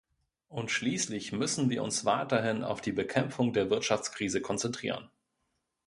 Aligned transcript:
Und 0.49 0.71
schließlich 0.71 1.31
müssen 1.31 1.69
wir 1.69 1.83
uns 1.83 2.05
weiterhin 2.05 2.63
auf 2.63 2.81
die 2.81 2.91
Bekämpfung 2.91 3.53
der 3.53 3.69
Wirtschaftskrise 3.69 4.41
konzentrieren. 4.41 5.11